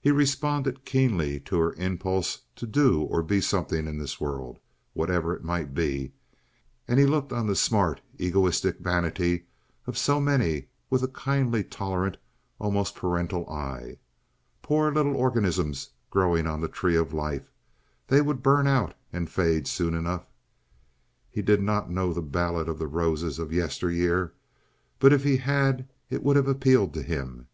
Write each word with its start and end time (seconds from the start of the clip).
He 0.00 0.10
responded 0.10 0.84
keenly 0.84 1.38
to 1.38 1.56
her 1.60 1.72
impulse 1.74 2.40
to 2.56 2.66
do 2.66 3.02
or 3.02 3.22
be 3.22 3.40
something 3.40 3.86
in 3.86 3.96
this 3.96 4.20
world, 4.20 4.58
whatever 4.92 5.36
it 5.36 5.44
might 5.44 5.72
be, 5.72 6.10
and 6.88 6.98
he 6.98 7.06
looked 7.06 7.32
on 7.32 7.46
the 7.46 7.54
smart, 7.54 8.00
egoistic 8.18 8.80
vanity 8.80 9.44
of 9.86 9.96
so 9.96 10.20
many 10.20 10.66
with 10.90 11.04
a 11.04 11.06
kindly, 11.06 11.62
tolerant, 11.62 12.16
almost 12.58 12.96
parental 12.96 13.48
eye. 13.48 13.98
Poor 14.62 14.92
little 14.92 15.14
organisms 15.16 15.90
growing 16.10 16.48
on 16.48 16.60
the 16.60 16.66
tree 16.66 16.96
of 16.96 17.14
life—they 17.14 18.20
would 18.20 18.42
burn 18.42 18.66
out 18.66 18.94
and 19.12 19.30
fade 19.30 19.68
soon 19.68 19.94
enough. 19.94 20.26
He 21.30 21.40
did 21.40 21.62
not 21.62 21.88
know 21.88 22.12
the 22.12 22.20
ballad 22.20 22.68
of 22.68 22.80
the 22.80 22.88
roses 22.88 23.38
of 23.38 23.52
yesteryear, 23.52 24.32
but 24.98 25.12
if 25.12 25.22
he 25.22 25.36
had 25.36 25.88
it 26.10 26.24
would 26.24 26.34
have 26.34 26.48
appealed 26.48 26.92
to 26.94 27.02
him. 27.04 27.46